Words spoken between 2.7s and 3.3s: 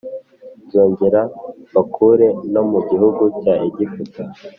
mu gihugu